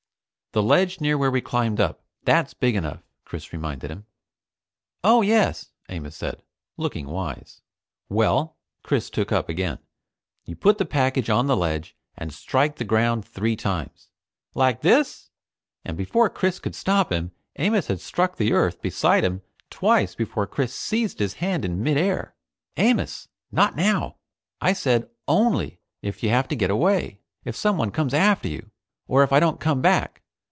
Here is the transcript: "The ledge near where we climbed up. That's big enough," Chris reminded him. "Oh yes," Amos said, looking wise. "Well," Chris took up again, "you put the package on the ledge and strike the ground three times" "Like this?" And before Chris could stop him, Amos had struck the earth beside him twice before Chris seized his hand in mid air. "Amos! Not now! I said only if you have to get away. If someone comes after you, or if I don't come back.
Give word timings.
"The 0.53 0.61
ledge 0.61 0.99
near 0.99 1.17
where 1.17 1.31
we 1.31 1.39
climbed 1.39 1.79
up. 1.79 2.03
That's 2.25 2.53
big 2.53 2.75
enough," 2.75 3.03
Chris 3.23 3.53
reminded 3.53 3.89
him. 3.89 4.05
"Oh 5.01 5.21
yes," 5.21 5.71
Amos 5.87 6.17
said, 6.17 6.43
looking 6.75 7.07
wise. 7.07 7.61
"Well," 8.09 8.57
Chris 8.83 9.09
took 9.09 9.31
up 9.31 9.47
again, 9.47 9.79
"you 10.43 10.57
put 10.57 10.77
the 10.77 10.83
package 10.83 11.29
on 11.29 11.47
the 11.47 11.55
ledge 11.55 11.95
and 12.17 12.33
strike 12.33 12.75
the 12.75 12.83
ground 12.83 13.23
three 13.23 13.55
times" 13.55 14.09
"Like 14.53 14.81
this?" 14.81 15.29
And 15.85 15.95
before 15.95 16.29
Chris 16.29 16.59
could 16.59 16.75
stop 16.75 17.13
him, 17.13 17.31
Amos 17.55 17.87
had 17.87 18.01
struck 18.01 18.35
the 18.35 18.51
earth 18.51 18.81
beside 18.81 19.23
him 19.23 19.43
twice 19.69 20.15
before 20.15 20.47
Chris 20.47 20.73
seized 20.75 21.19
his 21.19 21.35
hand 21.35 21.63
in 21.63 21.81
mid 21.81 21.95
air. 21.95 22.35
"Amos! 22.75 23.29
Not 23.53 23.77
now! 23.77 24.17
I 24.59 24.73
said 24.73 25.09
only 25.29 25.79
if 26.01 26.21
you 26.21 26.29
have 26.31 26.49
to 26.49 26.57
get 26.57 26.69
away. 26.69 27.21
If 27.45 27.55
someone 27.55 27.89
comes 27.91 28.13
after 28.13 28.49
you, 28.49 28.69
or 29.07 29.23
if 29.23 29.31
I 29.31 29.39
don't 29.39 29.57
come 29.61 29.81
back. 29.81 30.17